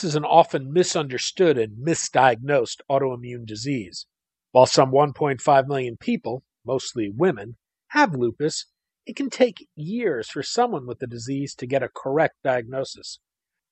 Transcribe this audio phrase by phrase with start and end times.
[0.00, 4.06] Lupus is an often misunderstood and misdiagnosed autoimmune disease.
[4.50, 8.64] While some 1.5 million people, mostly women, have lupus,
[9.04, 13.20] it can take years for someone with the disease to get a correct diagnosis.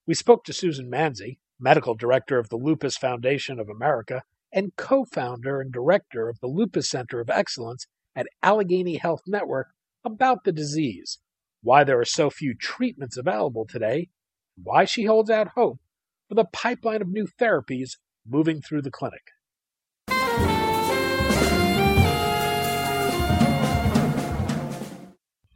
[0.06, 5.06] We spoke to Susan Manzi, medical director of the Lupus Foundation of America and co
[5.06, 9.68] founder and director of the Lupus Center of Excellence at Allegheny Health Network,
[10.04, 11.20] about the disease,
[11.62, 14.10] why there are so few treatments available today,
[14.58, 15.80] and why she holds out hope
[16.28, 19.32] with a pipeline of new therapies moving through the clinic.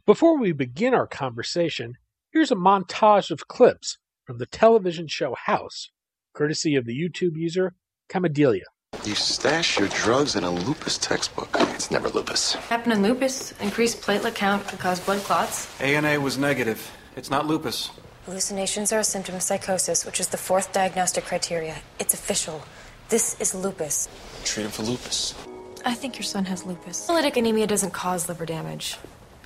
[0.05, 1.93] Before we begin our conversation,
[2.31, 5.91] here's a montage of clips from the television show House,
[6.33, 7.75] courtesy of the YouTube user
[8.09, 8.63] Camadelia.
[9.05, 11.49] You stash your drugs in a lupus textbook.
[11.53, 12.53] It's never lupus.
[12.53, 13.53] Happened in lupus.
[13.59, 15.69] Increased platelet count could cause blood clots.
[15.81, 16.91] ANA was negative.
[17.15, 17.89] It's not lupus.
[18.25, 21.75] Hallucinations are a symptom of psychosis, which is the fourth diagnostic criteria.
[21.99, 22.63] It's official.
[23.09, 24.07] This is lupus.
[24.45, 25.35] Treat him for lupus.
[25.83, 27.05] I think your son has lupus.
[27.05, 28.97] Hemolytic anemia doesn't cause liver damage.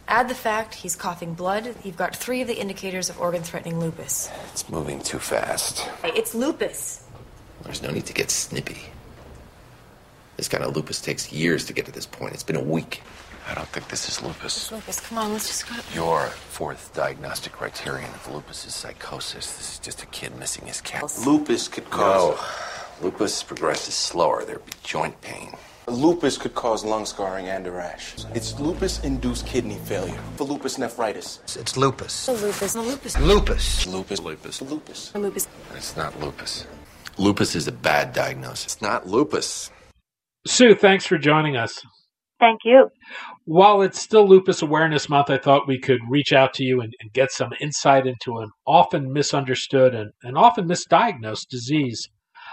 [0.08, 3.80] Add the fact he's coughing blood, you've got three of the indicators of organ threatening
[3.80, 4.30] lupus.
[4.52, 5.90] It's moving too fast.
[6.04, 7.04] It's lupus.
[7.64, 8.78] There's no need to get snippy.
[10.38, 12.36] This kind of lupus takes years to get to this point.
[12.36, 13.02] It's been a week.
[13.50, 14.58] I don't think this is lupus.
[14.58, 15.00] It's lupus.
[15.00, 15.76] Come on, let's just go.
[15.94, 19.56] Your fourth diagnostic criterion of lupus is psychosis.
[19.56, 21.04] This is just a kid missing his cat.
[21.26, 22.38] Lupus could cause.
[23.02, 23.08] No.
[23.08, 24.44] Lupus progresses slower.
[24.44, 25.56] There'd be joint pain.
[25.88, 28.16] Lupus could cause lung scarring and a rash.
[28.34, 30.20] It's lupus-induced kidney failure.
[30.36, 31.40] For lupus nephritis.
[31.56, 32.28] It's lupus.
[32.28, 32.76] lupus.
[32.76, 33.18] lupus.
[33.18, 33.88] Lupus.
[33.88, 34.20] Lupus.
[34.22, 34.62] Lupus.
[34.62, 35.16] Lupus.
[35.16, 35.48] lupus.
[35.76, 36.66] It's not lupus.
[37.18, 38.66] Lupus is a bad diagnosis.
[38.66, 39.72] It's not lupus.
[40.46, 41.82] Sue, thanks for joining us.
[42.40, 42.90] Thank you.
[43.50, 46.94] While it's still Lupus Awareness Month, I thought we could reach out to you and,
[47.00, 52.10] and get some insight into an often misunderstood and, and often misdiagnosed disease.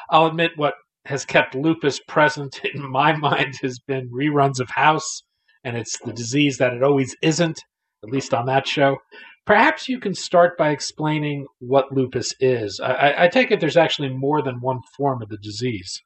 [0.08, 0.74] I'll admit what
[1.06, 5.24] has kept lupus present in my mind has been reruns of House,
[5.64, 7.60] and it's the disease that it always isn't,
[8.04, 8.98] at least on that show.
[9.44, 12.78] Perhaps you can start by explaining what lupus is.
[12.78, 16.00] I, I take it there's actually more than one form of the disease.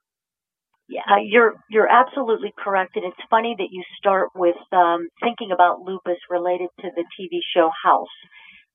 [0.88, 5.82] Yeah, you're you're absolutely correct, and it's funny that you start with um, thinking about
[5.82, 8.16] lupus related to the TV show House,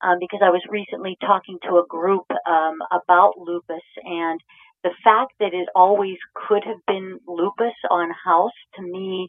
[0.00, 4.40] um, because I was recently talking to a group um, about lupus, and
[4.84, 9.28] the fact that it always could have been lupus on House to me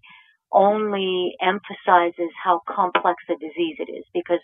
[0.52, 4.40] only emphasizes how complex a disease it is, because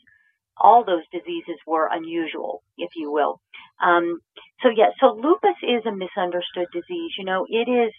[0.58, 3.40] all those diseases were unusual, if you will.
[3.84, 4.20] Um,
[4.62, 7.12] so yeah, so lupus is a misunderstood disease.
[7.18, 7.92] You know, it is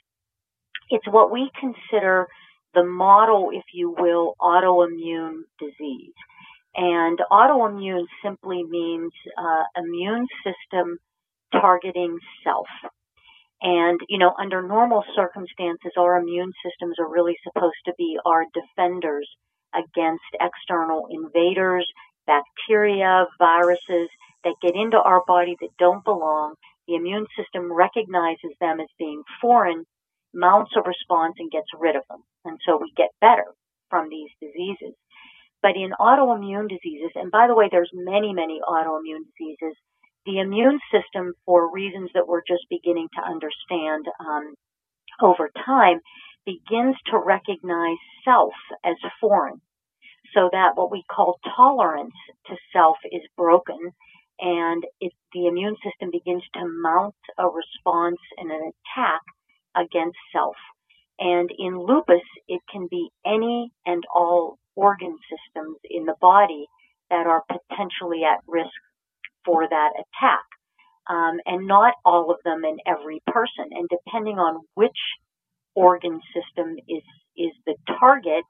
[0.93, 2.27] it's what we consider
[2.75, 6.15] the model, if you will, autoimmune disease.
[6.77, 10.99] And autoimmune simply means uh, immune system
[11.53, 12.67] targeting self.
[13.63, 18.45] And, you know, under normal circumstances, our immune systems are really supposed to be our
[18.53, 19.29] defenders
[19.75, 21.89] against external invaders,
[22.27, 24.09] bacteria, viruses
[24.45, 26.55] that get into our body that don't belong.
[26.89, 29.85] The immune system recognizes them as being foreign
[30.35, 32.23] mounts a response and gets rid of them.
[32.45, 33.47] And so we get better
[33.91, 34.95] from these diseases.
[35.63, 39.77] But in autoimmune diseases, and by the way, there's many, many autoimmune diseases,
[40.27, 44.55] the immune system, for reasons that we're just beginning to understand um,
[45.21, 46.01] over time,
[46.45, 49.61] begins to recognize self as foreign.
[50.35, 52.15] So that what we call tolerance
[52.47, 53.93] to self is broken
[54.41, 59.21] and it, the immune system begins to mount a response and an attack
[59.77, 60.57] against self.
[61.19, 66.67] And in lupus, it can be any and all organ systems in the body
[67.11, 68.71] that are potentially at risk
[69.45, 70.45] for that attack.
[71.09, 73.71] Um, and not all of them in every person.
[73.71, 74.99] And depending on which
[75.75, 77.03] organ system is,
[77.37, 78.45] is the target,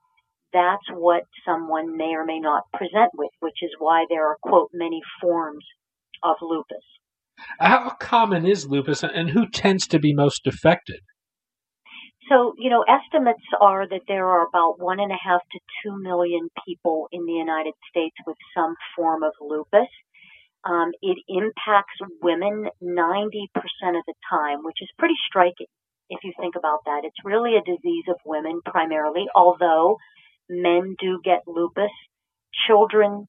[0.52, 4.68] that's what someone may or may not present with, which is why there are, quote,
[4.72, 5.64] many forms
[6.22, 6.84] of lupus.
[7.58, 11.00] How common is lupus and who tends to be most affected?
[12.28, 16.00] So, you know, estimates are that there are about one and a half to two
[16.00, 19.88] million people in the United States with some form of lupus.
[20.64, 25.66] Um, it impacts women 90% of the time, which is pretty striking
[26.08, 27.00] if you think about that.
[27.04, 29.96] It's really a disease of women primarily, although
[30.48, 31.90] men do get lupus.
[32.68, 33.26] Children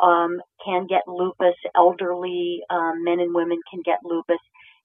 [0.00, 1.56] um, can get lupus.
[1.74, 4.38] Elderly um, men and women can get lupus.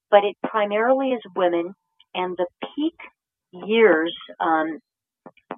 [0.10, 1.76] But it primarily is women,
[2.16, 2.98] and the peak
[3.54, 4.80] years um,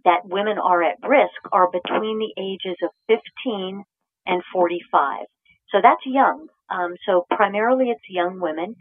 [0.06, 3.84] that women are at risk are between the ages of 15
[4.26, 5.26] and 45.
[5.70, 6.48] So that's young.
[6.70, 8.76] Um, so primarily it's young women.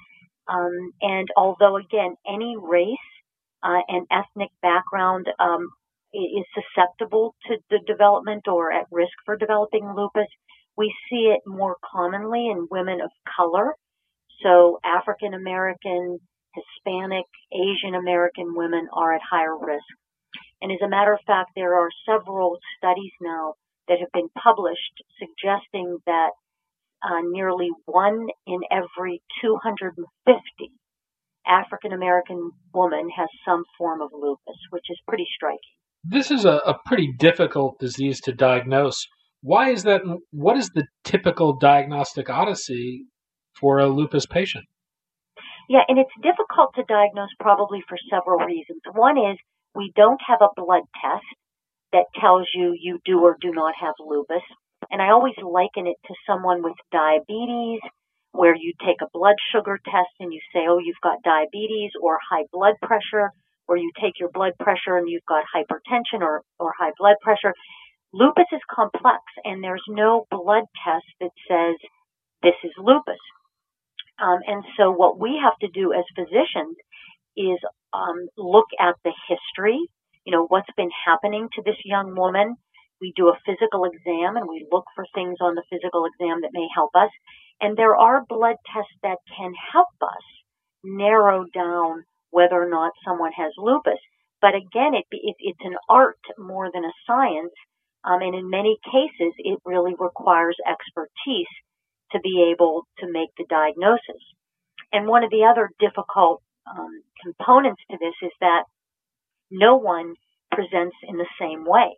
[0.48, 2.96] Um, and although again, any race
[3.62, 5.68] uh, and ethnic background um,
[6.12, 10.28] is susceptible to the development or at risk for developing lupus,
[10.76, 13.74] we see it more commonly in women of color.
[14.42, 16.18] So African American,
[16.54, 19.84] Hispanic, Asian American women are at higher risk.
[20.60, 23.54] And as a matter of fact, there are several studies now
[23.88, 26.30] that have been published suggesting that
[27.02, 30.72] uh, nearly one in every 250
[31.46, 35.58] African American woman has some form of lupus, which is pretty striking.
[36.04, 39.06] This is a, a pretty difficult disease to diagnose.
[39.40, 40.02] Why is that?
[40.30, 43.06] What is the typical diagnostic odyssey
[43.54, 44.64] for a lupus patient?
[45.68, 48.82] Yeah, and it's difficult to diagnose probably for several reasons.
[48.92, 49.38] One is
[49.74, 51.24] we don't have a blood test
[51.92, 54.42] that tells you you do or do not have lupus.
[54.90, 57.80] And I always liken it to someone with diabetes,
[58.32, 62.18] where you take a blood sugar test and you say, oh, you've got diabetes or
[62.30, 63.30] high blood pressure,
[63.68, 67.54] or you take your blood pressure and you've got hypertension or, or high blood pressure.
[68.12, 71.76] Lupus is complex and there's no blood test that says
[72.42, 73.20] this is lupus.
[74.22, 76.76] Um, and so what we have to do as physicians
[77.36, 77.58] is
[77.92, 79.80] um, look at the history,
[80.24, 82.54] you know, what's been happening to this young woman.
[83.00, 86.54] We do a physical exam and we look for things on the physical exam that
[86.54, 87.10] may help us.
[87.60, 90.26] And there are blood tests that can help us
[90.84, 93.98] narrow down whether or not someone has lupus.
[94.40, 97.54] But again, it, it, it's an art more than a science.
[98.04, 101.50] Um, and in many cases, it really requires expertise
[102.12, 104.22] to be able to make the diagnosis.
[104.92, 108.64] And one of the other difficult um, components to this is that
[109.50, 110.14] no one
[110.50, 111.96] presents in the same way.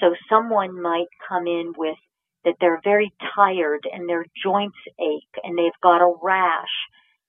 [0.00, 1.98] So someone might come in with
[2.44, 6.74] that they're very tired and their joints ache and they've got a rash,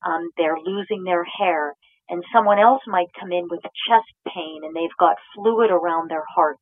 [0.06, 1.76] um, they're losing their hair,
[2.10, 6.24] and someone else might come in with chest pain and they've got fluid around their
[6.36, 6.58] heart.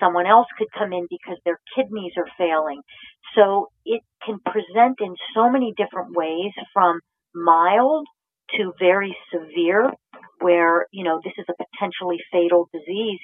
[0.00, 2.80] Someone else could come in because their kidneys are failing.
[3.34, 7.00] So it can present in so many different ways from
[7.34, 8.06] mild
[8.56, 9.92] to very severe
[10.40, 13.18] where, you know, this is a potentially fatal disease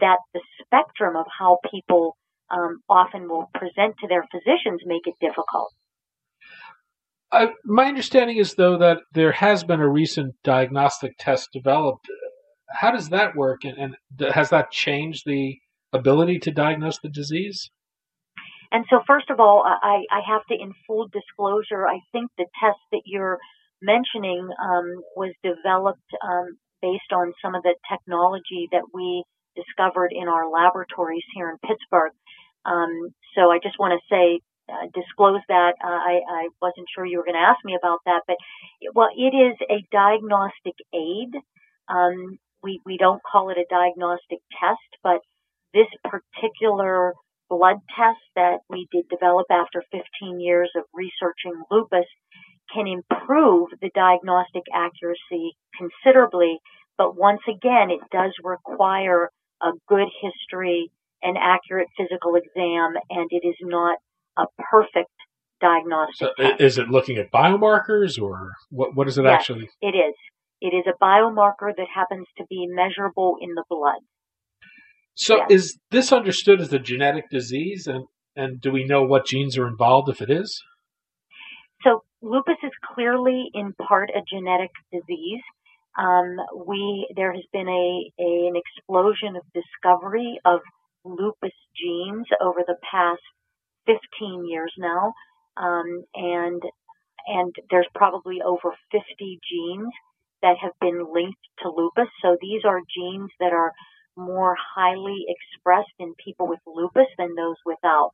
[0.00, 2.16] that the spectrum of how people
[2.50, 5.72] um, often will present to their physicians make it difficult.
[7.32, 12.06] Uh, my understanding is, though, that there has been a recent diagnostic test developed.
[12.70, 15.56] How does that work, and, and has that changed the
[15.96, 17.70] ability to diagnose the disease?
[18.72, 22.46] And so, first of all, I, I have to, in full disclosure, I think the
[22.60, 23.38] test that you're
[23.80, 29.24] mentioning um, was developed um, based on some of the technology that we
[29.54, 32.12] discovered in our laboratories here in Pittsburgh.
[32.64, 35.74] Um, so I just want to say, uh, disclose that.
[35.82, 38.36] Uh, I, I wasn't sure you were going to ask me about that, but
[38.94, 41.30] well, it is a diagnostic aid.
[41.88, 45.20] Um, we we don't call it a diagnostic test, but
[45.74, 47.14] this particular
[47.48, 52.06] blood test that we did develop after 15 years of researching lupus
[52.72, 56.58] can improve the diagnostic accuracy considerably.
[56.98, 59.30] But once again, it does require
[59.62, 60.90] a good history,
[61.22, 63.98] an accurate physical exam, and it is not
[64.36, 65.10] a perfect
[65.60, 66.16] diagnostic.
[66.16, 66.60] So test.
[66.60, 68.94] is it looking at biomarkers or what?
[68.94, 69.70] What is it yes, actually?
[69.80, 70.14] It is.
[70.60, 74.00] It is a biomarker that happens to be measurable in the blood.
[75.16, 75.50] So yes.
[75.50, 78.04] is this understood as a genetic disease, and
[78.36, 80.62] and do we know what genes are involved if it is?
[81.82, 85.40] So lupus is clearly in part a genetic disease.
[85.98, 90.60] Um, we there has been a, a, an explosion of discovery of
[91.04, 93.22] lupus genes over the past
[93.86, 95.14] 15 years now,
[95.56, 96.62] um, and
[97.26, 99.92] and there's probably over 50 genes
[100.42, 102.10] that have been linked to lupus.
[102.20, 103.72] So these are genes that are
[104.16, 108.12] more highly expressed in people with lupus than those without.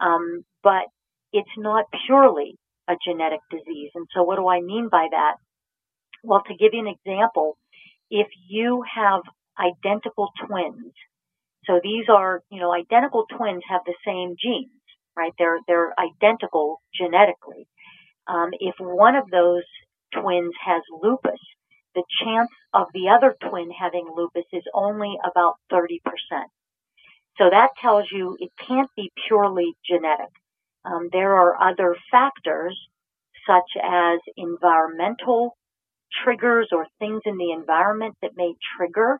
[0.00, 0.84] Um, but
[1.32, 2.56] it's not purely
[2.88, 3.90] a genetic disease.
[3.94, 5.34] And so what do I mean by that?
[6.22, 7.56] Well, to give you an example,
[8.10, 9.22] if you have
[9.58, 10.92] identical twins,
[11.64, 14.70] so these are, you know, identical twins have the same genes,
[15.16, 15.32] right?
[15.38, 17.66] They're, they're identical genetically.
[18.26, 19.64] Um, if one of those
[20.14, 21.40] twins has lupus,
[21.98, 25.98] the chance of the other twin having lupus is only about 30%.
[27.38, 30.30] So that tells you it can't be purely genetic.
[30.84, 32.78] Um, there are other factors
[33.48, 35.56] such as environmental
[36.22, 39.18] triggers or things in the environment that may trigger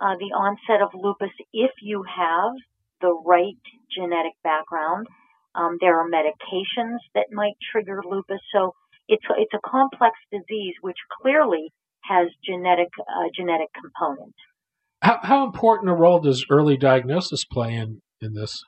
[0.00, 2.52] uh, the onset of lupus if you have
[3.00, 3.58] the right
[3.90, 5.08] genetic background.
[5.56, 8.40] Um, there are medications that might trigger lupus.
[8.52, 8.74] So
[9.08, 11.72] it's it's a complex disease which clearly
[12.08, 14.34] has genetic uh, genetic component.
[15.02, 18.62] How, how important a role does early diagnosis play in in this?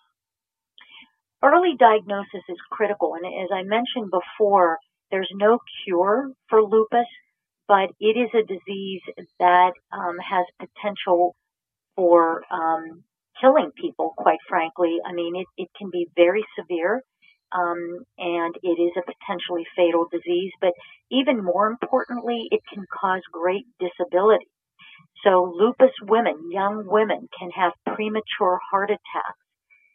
[1.42, 4.78] Early diagnosis is critical, and as I mentioned before,
[5.10, 7.06] there's no cure for lupus,
[7.68, 9.02] but it is a disease
[9.38, 11.36] that um, has potential
[11.94, 13.04] for um,
[13.40, 14.14] killing people.
[14.16, 17.02] Quite frankly, I mean, it, it can be very severe
[17.52, 20.52] um, and it is a potentially fatal disease.
[20.60, 20.72] But
[21.10, 24.46] even more importantly, it can cause great disability.
[25.24, 29.38] So lupus women, young women, can have premature heart attacks,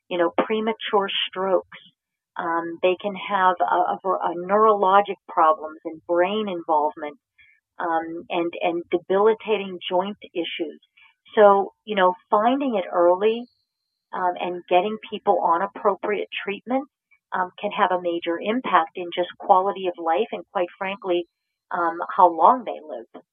[0.10, 1.78] you know, premature strokes.
[2.38, 7.18] Um, they can have a, a, a neurologic problems and brain involvement,
[7.80, 10.80] um, and and debilitating joint issues.
[11.36, 13.46] So you know, finding it early
[14.14, 16.88] um, and getting people on appropriate treatment
[17.34, 21.28] um, can have a major impact in just quality of life and, quite frankly,
[21.72, 23.24] um, how long they live.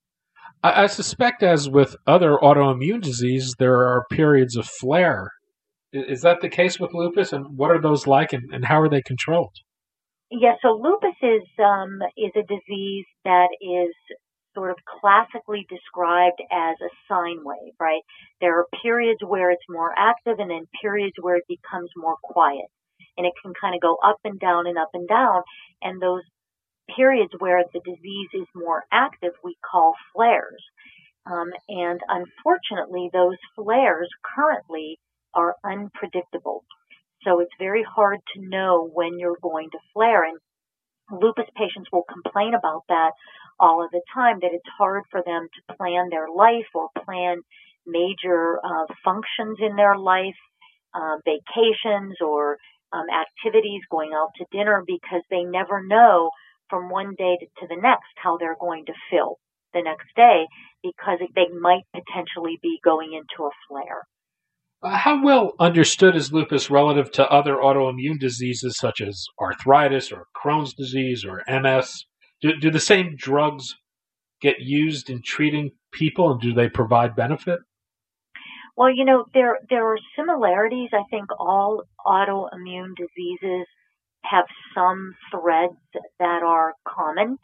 [0.62, 5.32] I, I suspect, as with other autoimmune disease, there are periods of flare.
[5.92, 8.88] Is that the case with lupus, and what are those like, and, and how are
[8.88, 9.54] they controlled?
[10.30, 13.94] Yeah, so lupus is um, is a disease that is
[14.54, 18.02] sort of classically described as a sine wave, right?
[18.40, 22.68] There are periods where it's more active, and then periods where it becomes more quiet
[23.18, 25.42] and it can kind of go up and down and up and down.
[25.82, 26.22] And those
[26.96, 30.62] periods where the disease is more active, we call flares.
[31.26, 34.98] Um, and unfortunately, those flares currently
[35.34, 36.64] are unpredictable.
[37.24, 40.24] So it's very hard to know when you're going to flare.
[40.24, 40.38] And
[41.10, 43.10] lupus patients will complain about that
[43.60, 47.42] all of the time, that it's hard for them to plan their life or plan
[47.86, 50.38] major uh, functions in their life,
[50.94, 52.56] uh, vacations or
[52.92, 56.30] um, activities, going out to dinner, because they never know
[56.70, 59.38] from one day to, the next how they're going to feel
[59.74, 60.46] the next day
[60.82, 64.06] because they might potentially be going into a flare.
[64.80, 70.26] Uh, how well understood is lupus relative to other autoimmune diseases such as arthritis or
[70.36, 72.04] Crohn's disease or MS?
[72.40, 73.74] Do, do the same drugs
[74.40, 77.58] get used in treating people and do they provide benefit?
[78.78, 80.90] Well, you know, there there are similarities.
[80.94, 83.66] I think all autoimmune diseases
[84.24, 85.74] have some threads
[86.20, 87.38] that are common.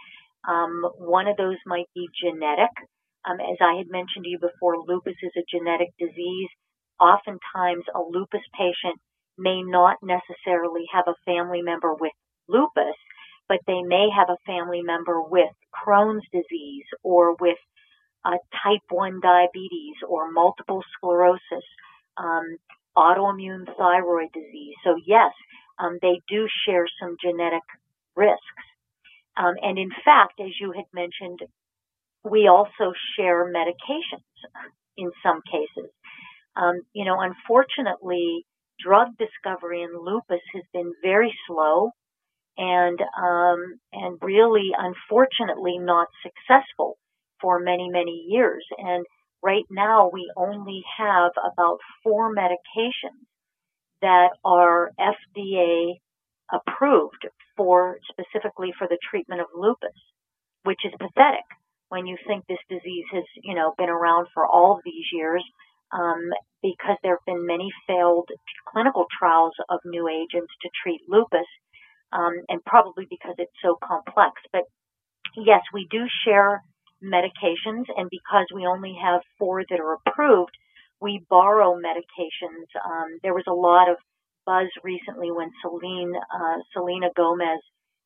[0.48, 2.70] Um, one of those might be genetic.
[3.26, 6.50] Um, as I had mentioned to you before, lupus is a genetic disease.
[7.00, 9.00] Oftentimes, a lupus patient
[9.38, 12.12] may not necessarily have a family member with
[12.48, 12.96] lupus,
[13.48, 17.58] but they may have a family member with Crohn's disease or with
[18.24, 21.64] uh, type 1 diabetes or multiple sclerosis,
[22.16, 22.56] um,
[22.96, 24.74] autoimmune thyroid disease.
[24.84, 25.32] So yes,
[25.78, 27.62] um, they do share some genetic
[28.16, 28.64] risks.
[29.36, 31.40] Um, and in fact, as you had mentioned,
[32.24, 34.22] we also share medications
[34.96, 35.90] in some cases.
[36.56, 38.46] Um, you know, unfortunately,
[38.80, 41.90] drug discovery in lupus has been very slow
[42.56, 46.96] and um, and really, unfortunately, not successful
[47.44, 48.64] for many, many years.
[48.78, 49.04] And
[49.42, 53.28] right now we only have about four medications
[54.00, 55.96] that are FDA
[56.50, 60.00] approved for specifically for the treatment of lupus,
[60.62, 61.44] which is pathetic
[61.90, 65.44] when you think this disease has, you know, been around for all these years,
[65.92, 66.22] um,
[66.62, 68.28] because there have been many failed
[68.72, 71.46] clinical trials of new agents to treat lupus,
[72.10, 74.32] um, and probably because it's so complex.
[74.50, 74.62] But
[75.36, 76.62] yes, we do share
[77.04, 80.56] medications, and because we only have four that are approved,
[81.00, 82.66] we borrow medications.
[82.84, 83.96] Um, there was a lot of
[84.46, 87.60] buzz recently when Celine, uh, Selena Gomez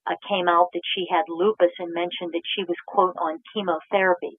[0.06, 4.38] uh, came out that she had lupus and mentioned that she was, quote, on chemotherapy.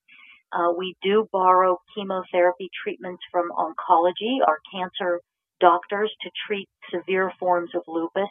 [0.51, 5.21] Uh, we do borrow chemotherapy treatments from oncology, our cancer
[5.59, 8.29] doctors, to treat severe forms of lupus.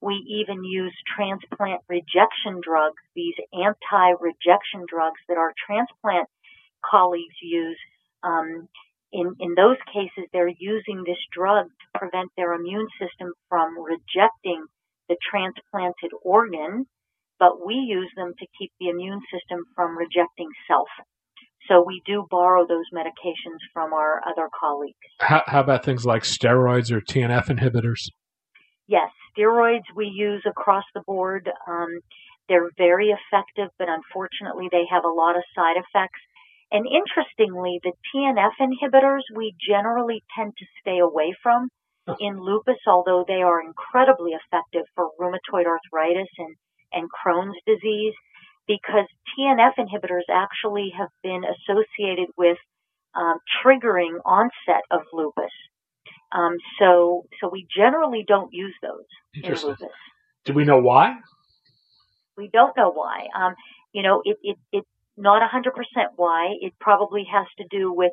[0.00, 6.28] We even use transplant rejection drugs, these anti-rejection drugs that our transplant
[6.84, 7.78] colleagues use.
[8.22, 8.68] Um,
[9.12, 14.64] in, in those cases, they're using this drug to prevent their immune system from rejecting
[15.08, 16.86] the transplanted organ,
[17.38, 20.88] but we use them to keep the immune system from rejecting self.
[21.68, 24.96] So we do borrow those medications from our other colleagues.
[25.20, 28.08] How, how about things like steroids or TNF inhibitors?
[28.86, 31.50] Yes, steroids we use across the board.
[31.66, 32.00] Um,
[32.48, 36.20] they're very effective, but unfortunately they have a lot of side effects.
[36.72, 41.68] And interestingly, the TNF inhibitors we generally tend to stay away from
[42.18, 46.56] in lupus, although they are incredibly effective for rheumatoid arthritis and,
[46.92, 48.14] and Crohn's disease,
[48.66, 49.06] because
[49.38, 52.58] TNF inhibitors actually have been associated with
[53.14, 55.52] um, triggering onset of lupus.
[56.32, 59.88] Um, so, so we generally don't use those in lupus.
[60.44, 61.16] Do we know why?
[62.36, 63.26] We don't know why.
[63.36, 63.54] Um,
[63.92, 65.72] you know, it, it, it's not 100%
[66.16, 66.54] why.
[66.60, 68.12] It probably has to do with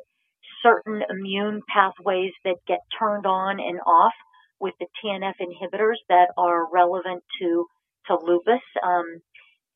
[0.62, 4.12] certain immune pathways that get turned on and off
[4.60, 7.66] with the TNF inhibitors that are relevant to
[8.06, 8.60] to lupus.
[8.82, 9.20] Um,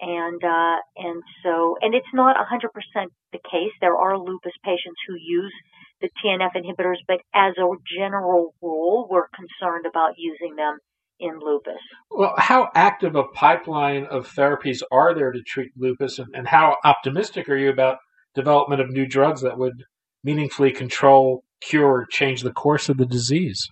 [0.00, 3.72] and uh, and so and it's not 100% the case.
[3.80, 5.52] There are lupus patients who use
[6.00, 10.78] the TNF inhibitors, but as a general rule, we're concerned about using them
[11.20, 11.78] in lupus.
[12.10, 16.76] Well, how active a pipeline of therapies are there to treat lupus, and, and how
[16.84, 17.98] optimistic are you about
[18.34, 19.84] development of new drugs that would
[20.24, 23.68] meaningfully control, cure, or change the course of the disease?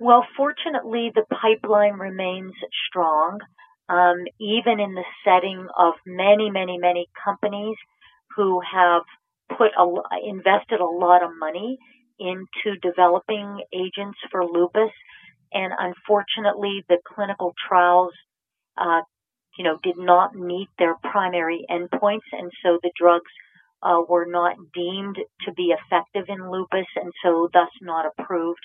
[0.00, 2.52] Well, fortunately, the pipeline remains
[2.88, 3.38] strong,
[3.88, 7.76] um, even in the setting of many, many, many companies
[8.38, 9.02] who have
[9.58, 9.84] put a,
[10.24, 11.76] invested a lot of money
[12.20, 14.92] into developing agents for lupus,
[15.52, 18.12] and unfortunately, the clinical trials,
[18.76, 19.00] uh,
[19.58, 23.30] you know, did not meet their primary endpoints, and so the drugs
[23.82, 28.60] uh, were not deemed to be effective in lupus and so thus not approved.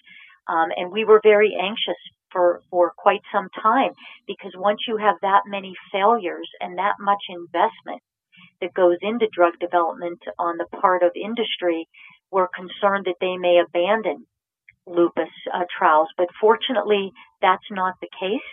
[0.47, 3.91] Um, and we were very anxious for, for quite some time
[4.27, 8.01] because once you have that many failures and that much investment
[8.63, 11.87] that goes into drug development on the part of industry,
[12.31, 14.25] we're concerned that they may abandon
[14.87, 16.07] lupus uh, trials.
[16.17, 17.11] But fortunately,
[17.43, 18.47] that's not the case.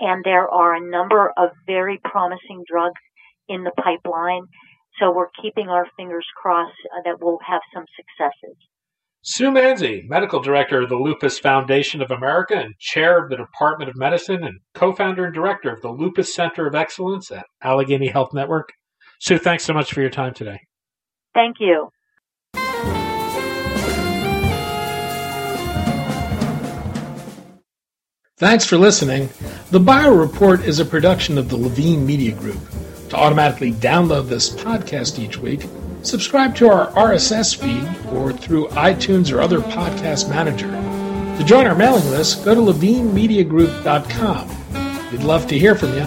[0.00, 3.00] And there are a number of very promising drugs
[3.48, 4.46] in the pipeline
[5.00, 8.56] so we're keeping our fingers crossed uh, that we'll have some successes.
[9.22, 13.90] Sue Manzi, Medical Director of the Lupus Foundation of America and Chair of the Department
[13.90, 18.32] of Medicine and co-founder and Director of the Lupus Center of Excellence at Allegheny Health
[18.32, 18.72] Network.
[19.20, 20.60] Sue, thanks so much for your time today.
[21.34, 21.90] Thank you.
[28.38, 29.28] Thanks for listening.
[29.70, 32.58] The Bio Report is a production of the Levine Media Group.
[33.10, 35.66] To automatically download this podcast each week,
[36.02, 40.70] subscribe to our RSS feed or through iTunes or other podcast manager.
[41.36, 45.10] To join our mailing list, go to levinemediagroup.com.
[45.12, 46.06] We'd love to hear from you.